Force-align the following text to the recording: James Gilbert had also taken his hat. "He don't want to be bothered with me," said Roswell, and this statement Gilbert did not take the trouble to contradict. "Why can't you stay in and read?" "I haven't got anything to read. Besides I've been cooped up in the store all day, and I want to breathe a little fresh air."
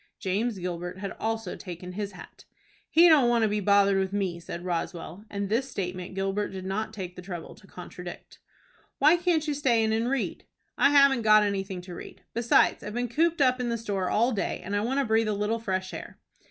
James 0.17 0.57
Gilbert 0.57 0.97
had 0.97 1.11
also 1.19 1.55
taken 1.55 1.91
his 1.91 2.13
hat. 2.13 2.45
"He 2.89 3.07
don't 3.07 3.29
want 3.29 3.43
to 3.43 3.47
be 3.47 3.59
bothered 3.59 3.99
with 3.99 4.11
me," 4.11 4.39
said 4.39 4.65
Roswell, 4.65 5.25
and 5.29 5.47
this 5.47 5.69
statement 5.69 6.15
Gilbert 6.15 6.47
did 6.47 6.65
not 6.65 6.91
take 6.91 7.15
the 7.15 7.21
trouble 7.21 7.53
to 7.53 7.67
contradict. 7.67 8.39
"Why 8.97 9.15
can't 9.15 9.47
you 9.47 9.53
stay 9.53 9.83
in 9.83 9.93
and 9.93 10.09
read?" 10.09 10.43
"I 10.75 10.89
haven't 10.89 11.21
got 11.21 11.43
anything 11.43 11.81
to 11.81 11.93
read. 11.93 12.23
Besides 12.33 12.81
I've 12.83 12.95
been 12.95 13.09
cooped 13.09 13.41
up 13.41 13.59
in 13.59 13.69
the 13.69 13.77
store 13.77 14.09
all 14.09 14.31
day, 14.31 14.61
and 14.65 14.75
I 14.75 14.81
want 14.81 14.99
to 14.99 15.05
breathe 15.05 15.27
a 15.27 15.33
little 15.35 15.59
fresh 15.59 15.93
air." 15.93 16.17